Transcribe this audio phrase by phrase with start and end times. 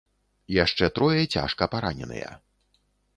[0.63, 2.31] Яшчэ трое цяжка параненыя.